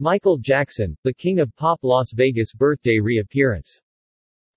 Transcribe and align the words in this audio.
Michael 0.00 0.38
Jackson, 0.38 0.96
the 1.04 1.14
King 1.14 1.38
of 1.38 1.54
Pop 1.54 1.78
Las 1.84 2.10
Vegas 2.12 2.52
birthday 2.52 2.98
reappearance. 2.98 3.80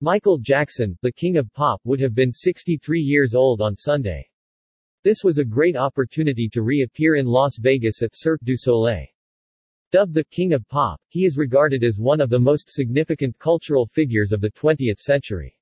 Michael 0.02 0.40
Jackson, 0.40 0.98
the 1.04 1.12
King 1.12 1.38
of 1.38 1.54
Pop 1.54 1.80
would 1.84 2.00
have 2.00 2.16
been 2.16 2.34
63 2.34 3.00
years 3.00 3.36
old 3.36 3.62
on 3.62 3.78
Sunday. 3.78 4.28
This 5.04 5.24
was 5.24 5.38
a 5.38 5.46
great 5.46 5.76
opportunity 5.76 6.50
to 6.54 6.64
reappear 6.64 7.18
in 7.18 7.28
Las 7.28 7.60
Vegas 7.60 8.02
at 8.02 8.16
Cirque 8.16 8.42
du 8.46 8.58
Soleil. 8.58 9.06
Dubbed 9.92 10.16
the 10.16 10.24
King 10.24 10.54
of 10.54 10.68
Pop, 10.70 11.00
he 11.10 11.24
is 11.24 11.38
regarded 11.38 11.84
as 11.84 12.00
one 12.00 12.20
of 12.20 12.32
the 12.32 12.40
most 12.40 12.72
significant 12.72 13.38
cultural 13.38 13.86
figures 13.86 14.32
of 14.32 14.42
the 14.42 14.50
20th 14.50 14.98
century. 14.98 15.56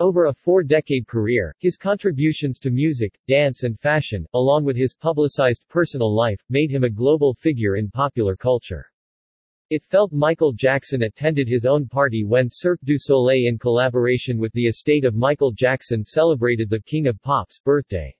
Over 0.00 0.26
a 0.26 0.34
four-decade 0.34 1.06
career, 1.06 1.54
his 1.60 1.76
contributions 1.76 2.58
to 2.58 2.72
music, 2.72 3.16
dance 3.28 3.62
and 3.62 3.78
fashion, 3.78 4.26
along 4.34 4.64
with 4.64 4.76
his 4.76 4.94
publicized 4.94 5.64
personal 5.68 6.12
life, 6.12 6.42
made 6.48 6.72
him 6.72 6.82
a 6.82 6.90
global 6.90 7.34
figure 7.34 7.76
in 7.76 7.88
popular 7.88 8.34
culture. 8.34 8.84
It 9.68 9.82
felt 9.82 10.12
Michael 10.12 10.52
Jackson 10.52 11.02
attended 11.02 11.48
his 11.48 11.66
own 11.66 11.88
party 11.88 12.22
when 12.22 12.48
Cirque 12.48 12.78
du 12.84 12.96
Soleil 13.00 13.48
in 13.48 13.58
collaboration 13.58 14.38
with 14.38 14.52
the 14.52 14.68
estate 14.68 15.04
of 15.04 15.16
Michael 15.16 15.50
Jackson 15.50 16.04
celebrated 16.04 16.70
the 16.70 16.80
King 16.82 17.08
of 17.08 17.20
Pop's 17.20 17.58
birthday. 17.58 18.14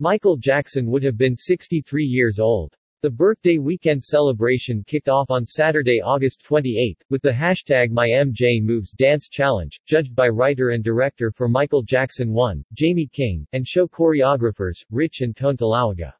Michael 0.00 0.36
Jackson 0.36 0.90
would 0.90 1.02
have 1.02 1.16
been 1.16 1.34
63 1.34 2.04
years 2.04 2.38
old. 2.38 2.76
The 3.00 3.08
birthday 3.08 3.56
weekend 3.56 4.04
celebration 4.04 4.84
kicked 4.86 5.08
off 5.08 5.30
on 5.30 5.46
Saturday, 5.46 6.02
August 6.02 6.44
28, 6.44 7.02
with 7.08 7.22
the 7.22 7.30
hashtag 7.30 7.90
MyMJMoves 7.90 8.94
Dance 8.98 9.30
Challenge, 9.30 9.80
judged 9.86 10.14
by 10.14 10.28
writer 10.28 10.72
and 10.72 10.84
director 10.84 11.30
for 11.30 11.48
Michael 11.48 11.84
Jackson 11.84 12.34
1, 12.34 12.62
Jamie 12.74 13.08
King, 13.10 13.46
and 13.54 13.66
show 13.66 13.88
choreographers, 13.88 14.84
Rich 14.90 15.22
and 15.22 15.34
Tone 15.34 15.56
Talauega. 15.56 16.12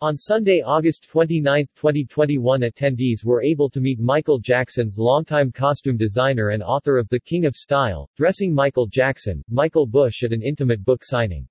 On 0.00 0.16
Sunday, 0.16 0.62
August 0.64 1.08
29, 1.10 1.66
2021 1.74 2.60
attendees 2.60 3.24
were 3.24 3.42
able 3.42 3.68
to 3.68 3.80
meet 3.80 3.98
Michael 3.98 4.38
Jackson's 4.38 4.96
longtime 4.96 5.50
costume 5.50 5.96
designer 5.96 6.50
and 6.50 6.62
author 6.62 6.98
of 6.98 7.08
The 7.08 7.18
King 7.18 7.46
of 7.46 7.56
Style, 7.56 8.08
Dressing 8.16 8.54
Michael 8.54 8.86
Jackson, 8.86 9.42
Michael 9.50 9.86
Bush 9.86 10.22
at 10.22 10.32
an 10.32 10.40
intimate 10.40 10.84
book 10.84 11.02
signing. 11.02 11.48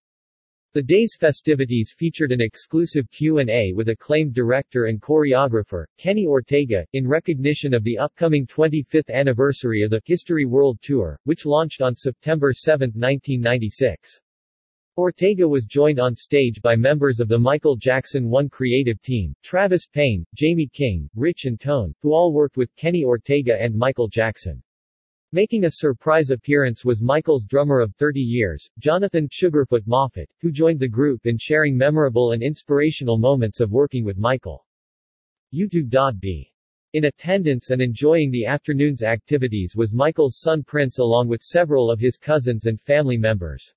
The 0.72 0.82
day's 0.82 1.18
festivities 1.20 1.94
featured 1.98 2.32
an 2.32 2.40
exclusive 2.40 3.12
Q&A 3.12 3.74
with 3.74 3.90
acclaimed 3.90 4.34
director 4.34 4.86
and 4.86 5.02
choreographer, 5.02 5.84
Kenny 5.98 6.26
Ortega, 6.26 6.86
in 6.94 7.06
recognition 7.06 7.74
of 7.74 7.84
the 7.84 7.98
upcoming 7.98 8.48
25th 8.48 9.10
anniversary 9.10 9.82
of 9.82 9.90
the 9.90 10.00
History 10.06 10.46
World 10.46 10.80
Tour, 10.82 11.20
which 11.26 11.46
launched 11.46 11.82
on 11.82 11.98
September 11.98 12.54
7, 12.54 12.94
1996. 12.96 14.22
Ortega 15.00 15.48
was 15.48 15.68
joined 15.68 16.00
on 16.00 16.16
stage 16.16 16.60
by 16.60 16.76
members 16.76 17.20
of 17.20 17.28
the 17.28 17.38
Michael 17.38 17.76
Jackson 17.76 18.32
1 18.32 18.50
creative 18.50 19.00
team, 19.04 19.32
Travis 19.44 19.86
Payne, 19.86 20.26
Jamie 20.34 20.72
King, 20.74 21.08
Rich 21.16 21.46
and 21.46 21.60
Tone, 21.60 21.94
who 22.02 22.14
all 22.14 22.34
worked 22.34 22.58
with 22.58 22.76
Kenny 22.76 23.04
Ortega 23.04 23.56
and 23.62 23.76
Michael 23.76 24.08
Jackson. 24.08 24.64
Making 25.32 25.66
a 25.66 25.72
surprise 25.72 26.32
appearance 26.32 26.84
was 26.84 27.00
Michael's 27.00 27.46
drummer 27.46 27.80
of 27.80 27.94
30 27.98 28.20
years, 28.20 28.68
Jonathan 28.80 29.30
Sugarfoot 29.30 29.86
Moffett, 29.86 30.32
who 30.42 30.52
joined 30.52 30.80
the 30.80 30.88
group 30.88 31.28
in 31.28 31.38
sharing 31.38 31.78
memorable 31.78 32.32
and 32.32 32.42
inspirational 32.42 33.20
moments 33.20 33.60
of 33.60 33.70
working 33.70 34.04
with 34.04 34.18
Michael. 34.18 34.66
U2.B. 35.54 36.52
In 36.94 37.06
attendance 37.06 37.70
and 37.70 37.84
enjoying 37.84 38.32
the 38.32 38.48
afternoon's 38.48 39.04
activities 39.04 39.76
was 39.76 39.94
Michael's 39.94 40.40
son 40.40 40.64
Prince 40.64 40.98
along 40.98 41.28
with 41.28 41.44
several 41.44 41.92
of 41.92 42.00
his 42.00 42.18
cousins 42.18 42.66
and 42.66 42.82
family 42.82 43.18
members. 43.18 43.76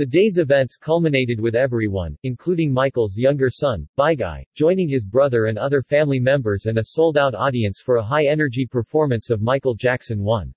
The 0.00 0.06
day's 0.06 0.38
events 0.38 0.78
culminated 0.78 1.38
with 1.38 1.54
everyone, 1.54 2.16
including 2.22 2.72
Michael's 2.72 3.18
younger 3.18 3.50
son, 3.50 3.86
Guy, 3.98 4.46
joining 4.54 4.88
his 4.88 5.04
brother 5.04 5.44
and 5.44 5.58
other 5.58 5.82
family 5.82 6.18
members 6.18 6.64
and 6.64 6.78
a 6.78 6.84
sold-out 6.84 7.34
audience 7.34 7.82
for 7.82 7.96
a 7.96 8.02
high-energy 8.02 8.64
performance 8.64 9.28
of 9.28 9.42
Michael 9.42 9.74
Jackson 9.74 10.22
1. 10.22 10.54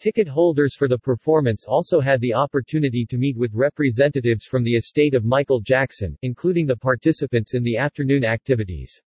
Ticket 0.00 0.26
holders 0.26 0.74
for 0.74 0.88
the 0.88 0.98
performance 0.98 1.66
also 1.68 2.00
had 2.00 2.20
the 2.20 2.34
opportunity 2.34 3.06
to 3.08 3.16
meet 3.16 3.36
with 3.36 3.54
representatives 3.54 4.44
from 4.44 4.64
the 4.64 4.74
estate 4.74 5.14
of 5.14 5.24
Michael 5.24 5.60
Jackson, 5.60 6.18
including 6.22 6.66
the 6.66 6.76
participants 6.76 7.54
in 7.54 7.62
the 7.62 7.76
afternoon 7.76 8.24
activities. 8.24 9.00